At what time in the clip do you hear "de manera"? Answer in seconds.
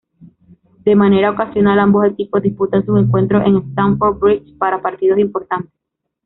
0.83-1.29